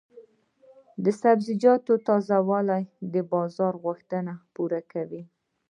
د 1.03 1.05
سبزیجاتو 1.21 1.93
تازه 2.07 2.37
والي 2.49 2.81
د 3.13 3.15
بازار 3.33 3.73
غوښتنې 3.83 4.35
پوره 4.53 4.81
کوي. 4.91 5.23